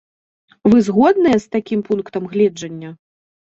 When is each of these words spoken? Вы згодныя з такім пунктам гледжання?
Вы 0.73 0.77
згодныя 0.87 1.37
з 1.45 1.53
такім 1.57 1.85
пунктам 1.91 2.23
гледжання? 2.35 2.89